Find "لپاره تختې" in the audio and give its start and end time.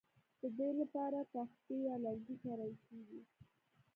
0.79-1.75